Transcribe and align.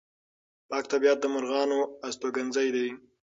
پاک 0.69 0.83
طبیعت 0.93 1.17
د 1.21 1.25
مرغانو 1.35 1.79
استوګنځی 2.07 2.67
دی. 2.75 2.87